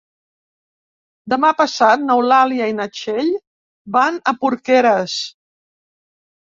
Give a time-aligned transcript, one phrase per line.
[1.33, 3.31] Demà passat n'Eulàlia i na Txell
[3.99, 5.21] van a Porqueres.